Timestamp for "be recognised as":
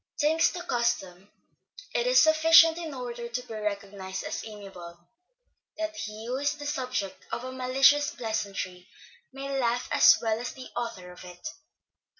3.47-4.43